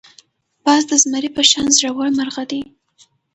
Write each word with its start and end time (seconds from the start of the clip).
باز 0.65 0.83
د 0.89 0.91
زمري 1.03 1.29
په 1.35 1.41
شان 1.49 1.67
زړور 1.77 2.07
مرغه 2.17 2.43
دی 2.51 2.61